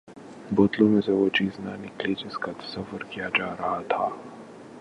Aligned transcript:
بوتلوں 0.51 0.89
میں 0.89 1.01
سے 1.01 1.11
وہ 1.11 1.29
چیز 1.29 1.59
نہ 1.59 1.69
نکلی 1.69 2.13
جس 2.13 2.37
کا 2.37 2.51
تصور 2.51 3.03
کیا 3.09 3.29
جا 3.37 3.55
رہا 3.55 3.81
تھا۔ 3.89 4.09